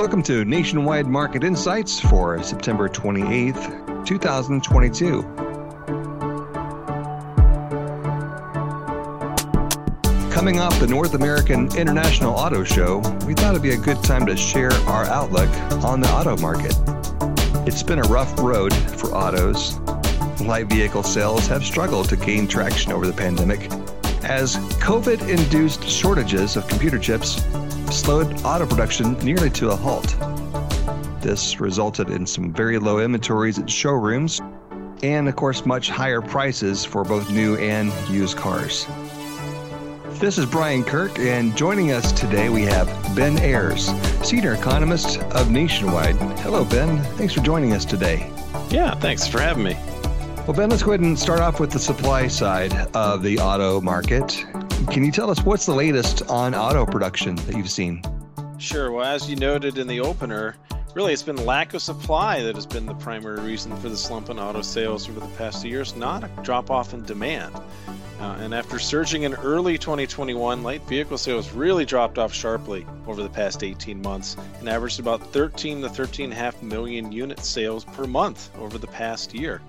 [0.00, 5.22] Welcome to Nationwide Market Insights for September 28th, 2022.
[10.32, 14.24] Coming off the North American International Auto Show, we thought it'd be a good time
[14.24, 15.50] to share our outlook
[15.84, 16.74] on the auto market.
[17.68, 19.78] It's been a rough road for autos.
[20.40, 23.70] Light vehicle sales have struggled to gain traction over the pandemic
[24.24, 27.44] as COVID induced shortages of computer chips
[27.90, 30.14] slowed auto production nearly to a halt.
[31.20, 34.40] This resulted in some very low inventories at showrooms
[35.02, 38.86] and, of course, much higher prices for both new and used cars.
[40.20, 42.86] This is Brian Kirk, and joining us today we have
[43.16, 43.86] Ben Ayers,
[44.22, 46.16] Senior Economist of Nationwide.
[46.40, 47.02] Hello, Ben.
[47.16, 48.30] Thanks for joining us today.
[48.68, 49.74] Yeah, thanks for having me.
[50.46, 53.80] Well, Ben, let's go ahead and start off with the supply side of the auto
[53.80, 54.44] market.
[54.88, 58.02] Can you tell us what's the latest on auto production that you've seen?
[58.58, 58.90] Sure.
[58.90, 60.56] Well, as you noted in the opener,
[60.94, 64.30] really it's been lack of supply that has been the primary reason for the slump
[64.30, 67.54] in auto sales over the past years, not a drop off in demand.
[68.20, 73.22] Uh, and after surging in early 2021, light vehicle sales really dropped off sharply over
[73.22, 78.50] the past 18 months and averaged about 13 to 13.5 million unit sales per month
[78.58, 79.60] over the past year.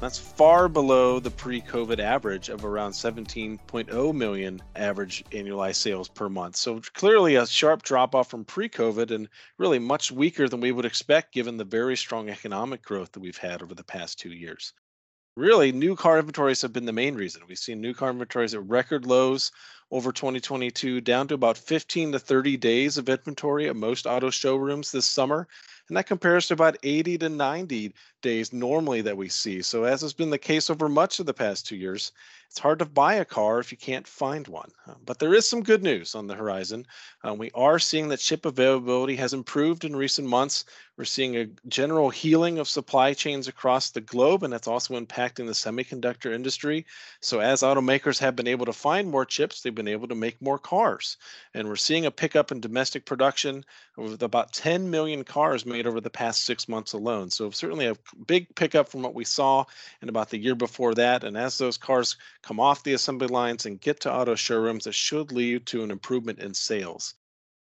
[0.00, 6.28] That's far below the pre COVID average of around 17.0 million average annualized sales per
[6.28, 6.54] month.
[6.54, 10.70] So clearly a sharp drop off from pre COVID and really much weaker than we
[10.70, 14.32] would expect given the very strong economic growth that we've had over the past two
[14.32, 14.72] years.
[15.34, 17.42] Really, new car inventories have been the main reason.
[17.48, 19.50] We've seen new car inventories at record lows
[19.90, 24.92] over 2022, down to about 15 to 30 days of inventory at most auto showrooms
[24.92, 25.48] this summer
[25.88, 29.62] and that compares to about 80 to 90 days normally that we see.
[29.62, 32.12] So, as has been the case over much of the past two years,
[32.50, 34.70] it's hard to buy a car if you can't find one.
[34.86, 36.86] Uh, but there is some good news on the horizon.
[37.26, 40.64] Uh, we are seeing that chip availability has improved in recent months.
[40.98, 45.46] We're seeing a general healing of supply chains across the globe, and that's also impacting
[45.46, 46.86] the semiconductor industry.
[47.20, 50.42] So, as automakers have been able to find more chips, they've been able to make
[50.42, 51.16] more cars.
[51.54, 53.64] And we're seeing a pickup in domestic production
[53.96, 57.30] with about 10 million cars made over the past six months alone.
[57.30, 59.66] So, certainly a big pickup from what we saw
[60.02, 61.22] in about the year before that.
[61.22, 64.96] And as those cars come off the assembly lines and get to auto showrooms, it
[64.96, 67.14] should lead to an improvement in sales.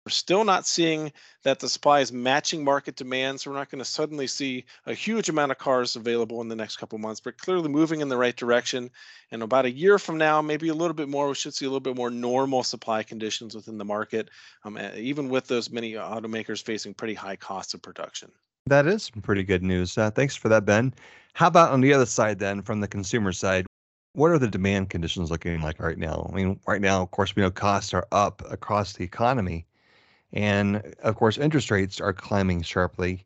[0.05, 1.11] We're still not seeing
[1.41, 4.93] that the supply is matching market demand, so we're not going to suddenly see a
[4.93, 8.17] huge amount of cars available in the next couple months, but clearly moving in the
[8.17, 8.91] right direction.
[9.31, 11.69] And about a year from now, maybe a little bit more, we should see a
[11.69, 14.29] little bit more normal supply conditions within the market,
[14.63, 18.31] um, even with those many automakers facing pretty high costs of production.
[18.67, 19.97] That is some pretty good news.
[19.97, 20.93] Uh, thanks for that, Ben.
[21.33, 23.65] How about on the other side, then, from the consumer side?
[24.13, 26.29] What are the demand conditions looking like right now?
[26.31, 29.65] I mean, right now, of course, we know costs are up across the economy.
[30.35, 33.25] And of course, interest rates are climbing sharply.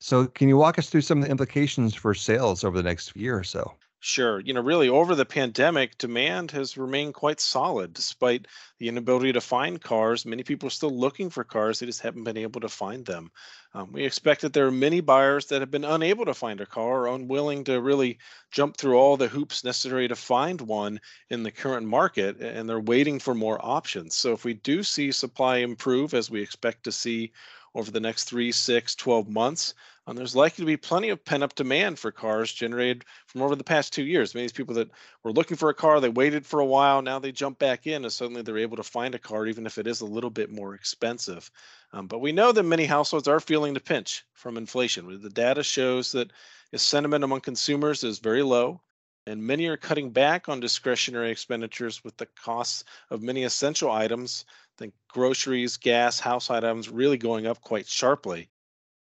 [0.00, 3.16] So, can you walk us through some of the implications for sales over the next
[3.16, 3.78] year or so?
[4.00, 4.38] Sure.
[4.40, 8.46] You know, really over the pandemic, demand has remained quite solid despite
[8.78, 10.24] the inability to find cars.
[10.24, 13.30] Many people are still looking for cars, they just haven't been able to find them.
[13.74, 16.66] Um, we expect that there are many buyers that have been unable to find a
[16.66, 18.18] car or unwilling to really
[18.52, 22.80] jump through all the hoops necessary to find one in the current market, and they're
[22.80, 24.14] waiting for more options.
[24.16, 27.32] So, if we do see supply improve as we expect to see
[27.74, 29.74] over the next three, six, 12 months,
[30.08, 33.54] um, there's likely to be plenty of pent up demand for cars generated from over
[33.54, 34.34] the past two years.
[34.34, 34.90] Many people that
[35.22, 38.04] were looking for a car, they waited for a while, now they jump back in
[38.04, 40.50] and suddenly they're able to find a car, even if it is a little bit
[40.50, 41.50] more expensive.
[41.92, 45.20] Um, but we know that many households are feeling the pinch from inflation.
[45.20, 46.32] The data shows that
[46.74, 48.80] sentiment among consumers is very low
[49.26, 54.46] and many are cutting back on discretionary expenditures with the costs of many essential items,
[54.78, 58.48] think groceries, gas, house items, really going up quite sharply.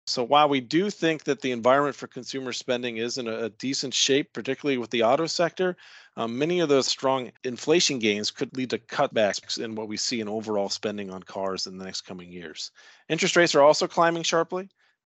[0.07, 3.93] So while we do think that the environment for consumer spending is in a, decent
[3.93, 5.75] shape, particularly with the auto sector,
[6.15, 10.21] um, many of those strong inflation gains could lead to cutbacks in what we see
[10.21, 12.69] in overall spending on cars in the next coming years.
[13.09, 14.69] Interest rates are also climbing sharply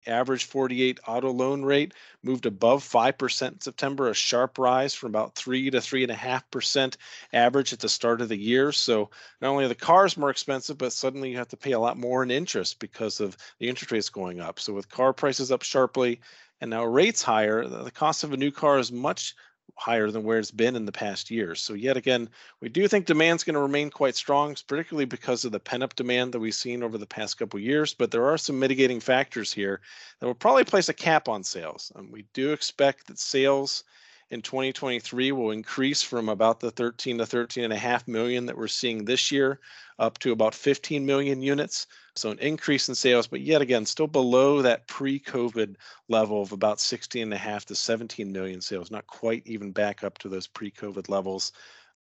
[0.07, 1.93] average 48 auto loan rate
[2.23, 6.97] moved above 5% in September, a sharp rise from about 3 to 3.5%
[7.33, 8.71] average at the start of the year.
[8.71, 9.09] So
[9.41, 11.97] not only are the cars more expensive, but suddenly you have to pay a lot
[11.97, 14.59] more in interest because of the interest rates going up.
[14.59, 16.21] So with car prices up sharply
[16.61, 19.35] and now rates higher, the cost of a new car is much
[19.77, 21.61] higher than where it's been in the past years.
[21.61, 22.29] So yet again,
[22.61, 26.33] we do think demand's going to remain quite strong, particularly because of the pent-up demand
[26.33, 27.93] that we've seen over the past couple years.
[27.93, 29.81] But there are some mitigating factors here
[30.19, 31.91] that will probably place a cap on sales.
[31.95, 33.83] And we do expect that sales
[34.31, 38.57] in 2023 will increase from about the 13 to 13 and a half million that
[38.57, 39.59] we're seeing this year
[39.99, 41.87] up to about 15 million units.
[42.15, 45.75] So an increase in sales, but yet again, still below that pre-COVID
[46.09, 50.03] level of about 16 and a half to 17 million sales, not quite even back
[50.03, 51.51] up to those pre-COVID levels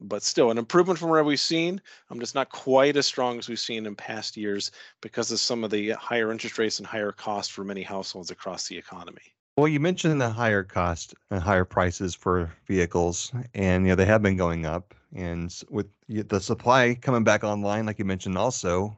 [0.02, 1.80] but still an improvement from where we've seen.
[2.10, 5.40] I'm um, just not quite as strong as we've seen in past years because of
[5.40, 9.36] some of the higher interest rates and higher costs for many households across the economy.
[9.58, 14.06] Well, you mentioned the higher cost and higher prices for vehicles, and you know they
[14.06, 14.94] have been going up.
[15.14, 18.98] And with the supply coming back online, like you mentioned, also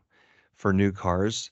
[0.56, 1.50] for new cars.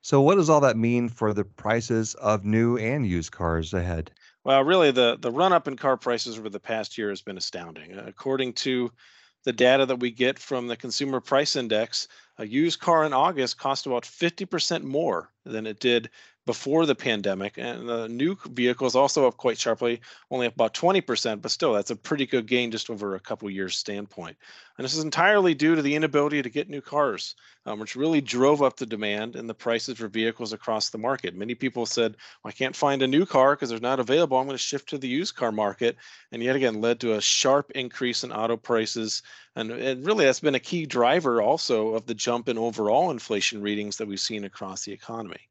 [0.00, 4.10] So, what does all that mean for the prices of new and used cars ahead?
[4.44, 7.36] Well, really, the the run up in car prices over the past year has been
[7.36, 7.98] astounding.
[7.98, 8.90] Uh, according to
[9.44, 12.08] the data that we get from the Consumer Price Index,
[12.38, 16.10] a used car in August cost about 50% more than it did
[16.48, 17.58] before the pandemic.
[17.58, 20.00] And the new vehicles also up quite sharply,
[20.30, 23.50] only up about 20%, but still, that's a pretty good gain just over a couple
[23.50, 24.34] years standpoint.
[24.78, 27.34] And this is entirely due to the inability to get new cars,
[27.66, 31.34] um, which really drove up the demand and the prices for vehicles across the market.
[31.34, 34.38] Many people said, well, I can't find a new car because they're not available.
[34.38, 35.98] I'm going to shift to the used car market.
[36.32, 39.20] And yet again, led to a sharp increase in auto prices.
[39.54, 43.60] And, and really, that's been a key driver also of the jump in overall inflation
[43.60, 45.50] readings that we've seen across the economy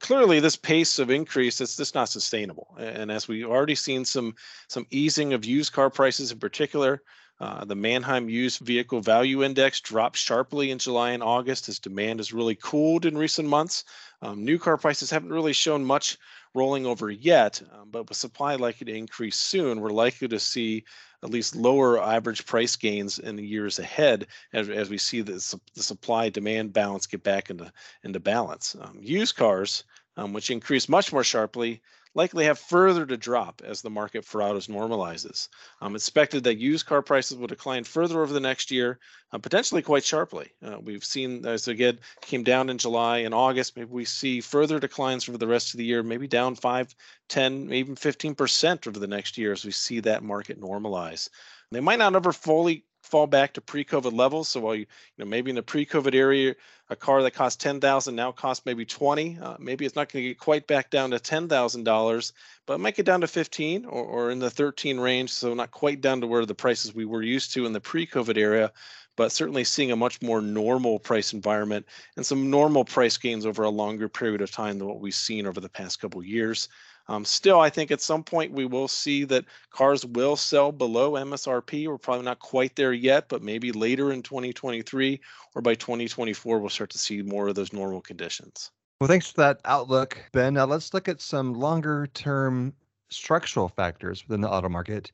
[0.00, 4.34] clearly this pace of increase is just not sustainable and as we've already seen some
[4.68, 7.02] some easing of used car prices in particular
[7.38, 12.18] uh, the Manheim Used Vehicle Value Index dropped sharply in July and August as demand
[12.18, 13.84] has really cooled in recent months.
[14.26, 16.18] Um, new car prices haven't really shown much
[16.52, 20.82] rolling over yet, um, but with supply likely to increase soon, we're likely to see
[21.22, 25.34] at least lower average price gains in the years ahead as, as we see the,
[25.74, 28.74] the supply demand balance get back into, into balance.
[28.80, 29.84] Um, used cars,
[30.16, 31.80] um, which increased much more sharply,
[32.16, 35.48] likely have further to drop as the market for autos normalizes.
[35.82, 38.98] Um, expected that used car prices will decline further over the next year,
[39.32, 40.50] uh, potentially quite sharply.
[40.62, 43.76] Uh, we've seen as again came down in July and August.
[43.76, 46.94] Maybe we see further declines for the rest of the year, maybe down 5,
[47.28, 51.28] 10, even 15% over the next year as we see that market normalize.
[51.70, 54.48] They might not ever fully fall back to pre-COVID levels.
[54.48, 54.86] So while you,
[55.16, 56.54] you know, maybe in the pre-COVID area,
[56.88, 59.38] a car that cost ten thousand now costs maybe twenty.
[59.42, 62.32] Uh, maybe it's not going to get quite back down to ten thousand dollars,
[62.66, 65.30] but it might get down to fifteen or, or in the thirteen range.
[65.30, 68.38] So not quite down to where the prices we were used to in the pre-COVID
[68.38, 68.70] area,
[69.16, 71.86] but certainly seeing a much more normal price environment
[72.16, 75.46] and some normal price gains over a longer period of time than what we've seen
[75.46, 76.68] over the past couple years.
[77.08, 81.12] Um, still, I think at some point we will see that cars will sell below
[81.12, 81.86] MSRP.
[81.86, 85.20] We're probably not quite there yet, but maybe later in 2023
[85.54, 88.72] or by 2024, we'll start to see more of those normal conditions.
[89.00, 90.54] Well, thanks for that outlook, Ben.
[90.54, 92.74] Now let's look at some longer term
[93.08, 95.12] structural factors within the auto market.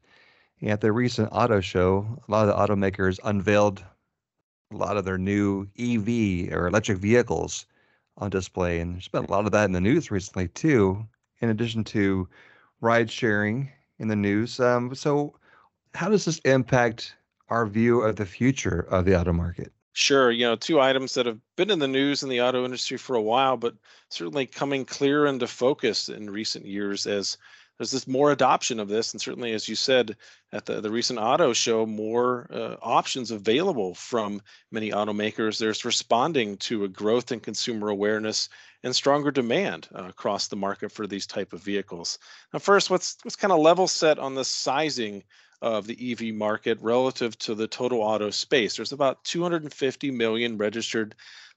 [0.63, 3.85] At the recent auto show, a lot of the automakers unveiled
[4.73, 7.67] a lot of their new EV or electric vehicles
[8.17, 8.81] on display.
[8.81, 11.07] And there's been a lot of that in the news recently, too
[11.43, 12.29] in addition to
[12.81, 14.59] ride sharing in the news.
[14.59, 15.35] Um, so,
[15.95, 17.15] how does this impact
[17.51, 19.73] our view of the future of the auto market?
[19.93, 20.31] Sure.
[20.31, 23.15] You know, two items that have been in the news in the auto industry for
[23.15, 23.75] a while, but
[24.09, 27.37] certainly coming clear into focus in recent years as
[27.79, 30.17] there's this more adoption of this, and certainly, as you said
[30.53, 34.41] at the, the recent auto show, more uh, options available from
[34.71, 35.59] many automakers.
[35.59, 38.49] There's responding to a growth in consumer awareness
[38.83, 42.19] and stronger demand uh, across the market for these type of vehicles.
[42.53, 45.23] Now, first, what's what's kind of level set on the sizing
[45.61, 48.77] of the EV market relative to the total auto space?
[48.77, 51.15] There's about 250 million registered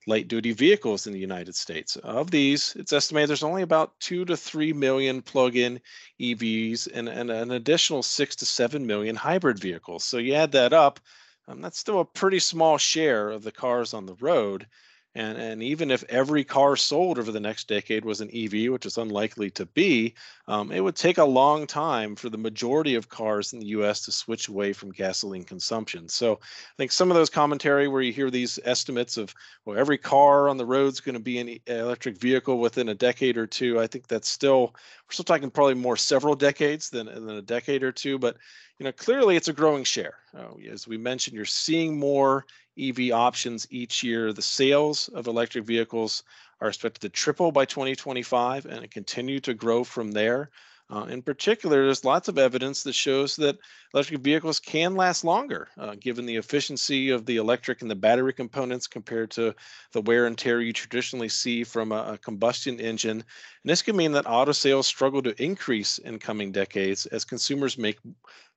[0.08, 1.96] light duty vehicles in the United States.
[1.98, 5.82] Of these, it's estimated there's only about two to three million plug in
[6.22, 10.04] EVs and, and an additional six to seven million hybrid vehicles.
[10.04, 11.00] So you add that up,
[11.48, 14.68] um, that's still a pretty small share of the cars on the road.
[15.16, 18.86] And, and even if every car sold over the next decade was an EV, which
[18.86, 20.14] is unlikely to be,
[20.48, 24.02] um, it would take a long time for the majority of cars in the US
[24.02, 26.10] to switch away from gasoline consumption.
[26.10, 29.98] So I think some of those commentary where you hear these estimates of, well, every
[29.98, 33.48] car on the road is going to be an electric vehicle within a decade or
[33.48, 37.42] two, I think that's still, we're still talking probably more several decades than, than a
[37.42, 38.20] decade or two.
[38.20, 38.36] But
[38.80, 40.16] you know, clearly it's a growing share.
[40.38, 42.46] Uh, as we mentioned, you're seeing more
[42.78, 44.34] EV options each year.
[44.34, 46.24] The sales of electric vehicles
[46.62, 50.50] are expected to triple by 2025 and continue to grow from there.
[50.88, 53.58] Uh, in particular, there's lots of evidence that shows that
[53.94, 58.32] electric vehicles can last longer, uh, given the efficiency of the electric and the battery
[58.32, 59.56] components compared to
[59.94, 63.18] the wear and tear you traditionally see from a, a combustion engine.
[63.18, 63.24] And
[63.64, 67.98] this could mean that auto sales struggle to increase in coming decades as consumers make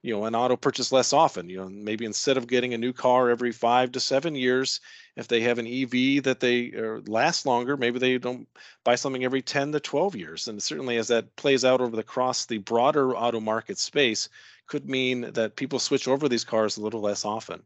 [0.03, 2.93] you know an auto purchase less often you know maybe instead of getting a new
[2.93, 4.81] car every five to seven years
[5.17, 6.73] if they have an ev that they
[7.07, 8.47] last longer maybe they don't
[8.85, 10.49] buy something every 10 to 12 years.
[10.49, 14.31] And certainly as that plays out over the across the broader auto market space
[14.67, 17.63] could mean that people switch over these cars a little less often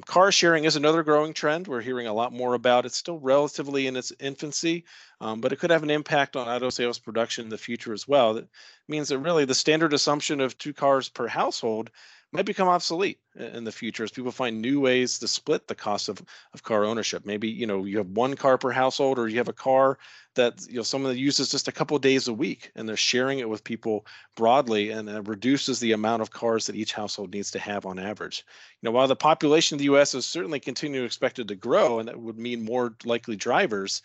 [0.00, 1.68] Car sharing is another growing trend.
[1.68, 2.86] We're hearing a lot more about.
[2.86, 4.84] It's still relatively in its infancy,
[5.20, 8.08] um, but it could have an impact on auto sales production in the future as
[8.08, 8.34] well.
[8.34, 8.48] That
[8.88, 11.90] means that really the standard assumption of two cars per household
[12.32, 16.08] might become obsolete in the future as people find new ways to split the cost
[16.08, 16.22] of,
[16.54, 17.26] of car ownership.
[17.26, 19.98] Maybe you know you have one car per household, or you have a car
[20.34, 23.48] that you know someone uses just a couple days a week, and they're sharing it
[23.48, 27.58] with people broadly, and it reduces the amount of cars that each household needs to
[27.58, 28.44] have on average.
[28.80, 30.14] You know, while the population of the U.S.
[30.14, 34.02] is certainly continuing expected to grow, and that would mean more likely drivers,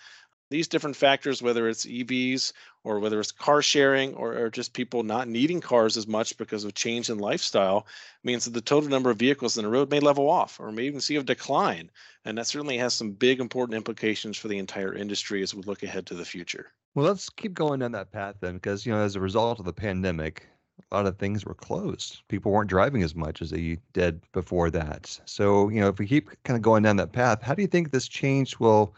[0.50, 5.04] these different factors, whether it's EVs or whether it's car sharing or, or, just people
[5.04, 7.86] not needing cars as much because of change in lifestyle,
[8.24, 10.84] means that the total number of vehicles on the road may level off or may
[10.84, 11.90] even see a decline.
[12.24, 15.84] And that certainly has some big important implications for the entire industry as we look
[15.84, 16.68] ahead to the future.
[16.96, 19.66] Well, let's keep going down that path then, because, you know, as a result of
[19.66, 20.48] the pandemic,
[20.92, 22.22] a lot of things were closed.
[22.28, 25.20] People weren't driving as much as they did before that.
[25.26, 27.68] So, you know, if we keep kind of going down that path, how do you
[27.68, 28.96] think this change will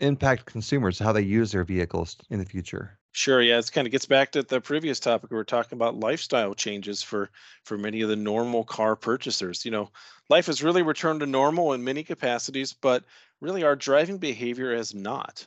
[0.00, 2.98] impact consumers, how they use their vehicles in the future?
[3.12, 3.40] Sure.
[3.42, 5.30] Yeah, it kind of gets back to the previous topic.
[5.30, 7.30] We were talking about lifestyle changes for
[7.64, 9.64] for many of the normal car purchasers.
[9.64, 9.90] You know,
[10.28, 13.04] life has really returned to normal in many capacities, but
[13.40, 15.46] really our driving behavior has not.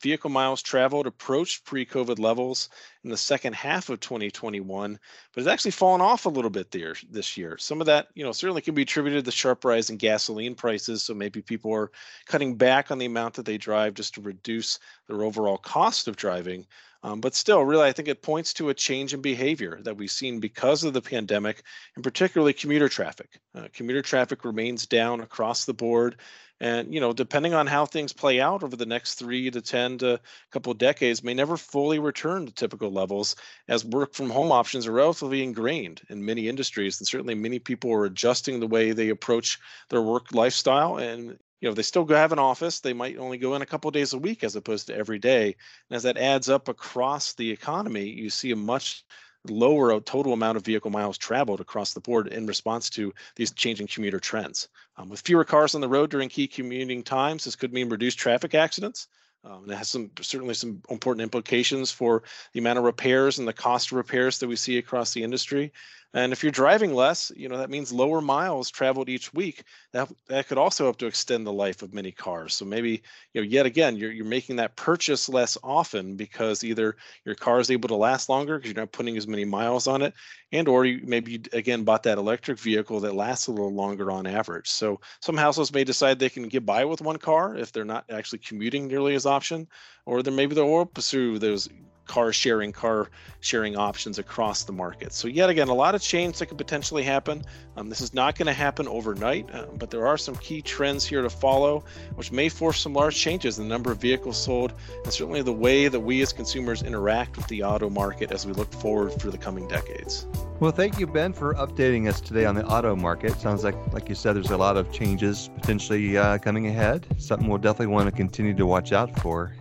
[0.00, 2.68] Vehicle miles traveled approached pre COVID levels
[3.02, 4.98] in the second half of 2021,
[5.32, 7.58] but it's actually fallen off a little bit there this year.
[7.58, 10.54] Some of that, you know, certainly can be attributed to the sharp rise in gasoline
[10.54, 11.02] prices.
[11.02, 11.90] So maybe people are
[12.26, 14.78] cutting back on the amount that they drive just to reduce
[15.08, 16.66] their overall cost of driving.
[17.08, 20.10] Um, but still, really, I think it points to a change in behavior that we've
[20.10, 21.62] seen because of the pandemic,
[21.94, 23.40] and particularly commuter traffic.
[23.54, 26.16] Uh, commuter traffic remains down across the board.
[26.60, 29.98] And, you know, depending on how things play out over the next three to 10
[29.98, 33.36] to a couple of decades, may never fully return to typical levels
[33.68, 37.00] as work from home options are relatively ingrained in many industries.
[37.00, 40.98] And certainly many people are adjusting the way they approach their work lifestyle.
[40.98, 42.80] And, you know, they still have an office.
[42.80, 45.56] They might only go in a couple days a week as opposed to every day.
[45.90, 49.04] And as that adds up across the economy, you see a much
[49.48, 53.86] lower total amount of vehicle miles traveled across the board in response to these changing
[53.86, 54.68] commuter trends.
[54.96, 58.18] Um, with fewer cars on the road during key commuting times, this could mean reduced
[58.18, 59.08] traffic accidents.
[59.44, 63.46] Um, and it has some certainly some important implications for the amount of repairs and
[63.46, 65.72] the cost of repairs that we see across the industry.
[66.14, 69.64] And if you're driving less, you know, that means lower miles traveled each week.
[69.92, 72.54] That that could also help to extend the life of many cars.
[72.54, 73.02] So maybe,
[73.34, 76.96] you know, yet again, you're you're making that purchase less often because either
[77.26, 80.00] your car is able to last longer because you're not putting as many miles on
[80.00, 80.14] it,
[80.50, 84.10] and or you maybe you, again bought that electric vehicle that lasts a little longer
[84.10, 84.68] on average.
[84.68, 88.06] So some households may decide they can get by with one car if they're not
[88.10, 89.68] actually commuting nearly as often,
[90.06, 91.68] or then maybe they'll pursue those
[92.08, 93.10] car sharing, car
[93.40, 95.12] sharing options across the market.
[95.12, 97.44] So, yet again, a lot of change that could potentially happen.
[97.76, 101.06] Um, this is not going to happen overnight, uh, but there are some key trends
[101.06, 101.84] here to follow,
[102.16, 104.72] which may force some large changes in the number of vehicles sold
[105.04, 108.52] and certainly the way that we as consumers interact with the auto market as we
[108.52, 110.26] look forward for the coming decades.
[110.58, 113.38] Well, thank you, Ben, for updating us today on the auto market.
[113.38, 117.06] Sounds like, like you said, there's a lot of changes potentially uh, coming ahead.
[117.18, 119.52] Something we'll definitely want to continue to watch out for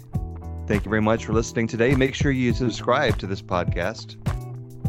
[0.68, 1.96] Thank you very much for listening today.
[1.96, 4.18] Make sure you subscribe to this podcast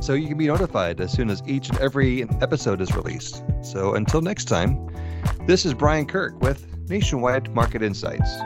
[0.02, 3.44] so you can be notified as soon as each and every episode is released.
[3.62, 4.90] So until next time,
[5.46, 8.38] this is Brian Kirk with Nationwide Market Insights.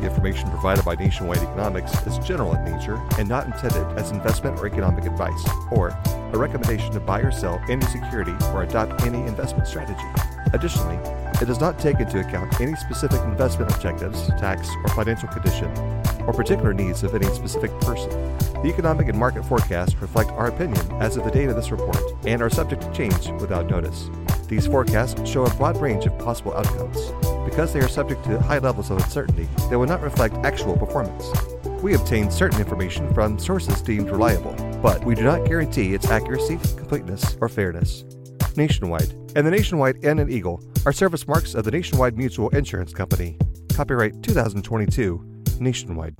[0.02, 4.66] information provided by Nationwide Economics is general in nature and not intended as investment or
[4.66, 5.88] economic advice or
[6.34, 10.04] a recommendation to buy or sell any security or adopt any investment strategy.
[10.52, 10.98] Additionally,
[11.40, 15.70] it does not take into account any specific investment objectives, tax, or financial condition,
[16.26, 18.10] or particular needs of any specific person.
[18.62, 21.98] The economic and market forecasts reflect our opinion as of the date of this report
[22.26, 24.10] and are subject to change without notice.
[24.48, 27.12] These forecasts show a broad range of possible outcomes.
[27.48, 31.30] Because they are subject to high levels of uncertainty, they will not reflect actual performance.
[31.82, 36.58] We obtain certain information from sources deemed reliable, but we do not guarantee its accuracy,
[36.76, 38.04] completeness, or fairness.
[38.56, 42.92] Nationwide and the Nationwide N and Eagle are service marks of the Nationwide Mutual Insurance
[42.92, 43.38] Company.
[43.74, 46.16] Copyright 2022 Nationwide.